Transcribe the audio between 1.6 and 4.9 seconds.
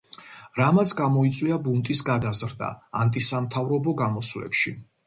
ბუნტის გადაზრდა ანტისამთავრობო გამოსვლებში.